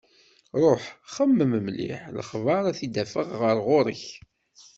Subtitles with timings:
[0.61, 0.83] Ruḥ!
[1.15, 4.03] Xemmem mliḥ, lexbar ad t-id-afeɣ ɣer ɣur-k.